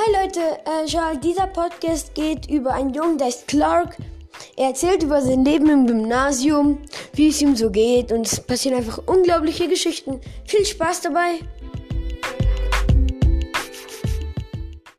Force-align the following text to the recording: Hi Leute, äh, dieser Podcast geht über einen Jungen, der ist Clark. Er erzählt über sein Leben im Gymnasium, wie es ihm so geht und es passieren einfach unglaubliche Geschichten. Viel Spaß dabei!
Hi 0.00 0.24
Leute, 0.24 0.40
äh, 0.40 1.18
dieser 1.18 1.46
Podcast 1.46 2.14
geht 2.14 2.48
über 2.48 2.72
einen 2.72 2.94
Jungen, 2.94 3.18
der 3.18 3.28
ist 3.28 3.46
Clark. 3.48 3.98
Er 4.56 4.68
erzählt 4.68 5.02
über 5.02 5.20
sein 5.20 5.44
Leben 5.44 5.68
im 5.68 5.86
Gymnasium, 5.86 6.78
wie 7.12 7.28
es 7.28 7.42
ihm 7.42 7.54
so 7.54 7.70
geht 7.70 8.10
und 8.10 8.26
es 8.26 8.40
passieren 8.40 8.78
einfach 8.78 9.02
unglaubliche 9.04 9.68
Geschichten. 9.68 10.18
Viel 10.46 10.64
Spaß 10.64 11.02
dabei! 11.02 11.40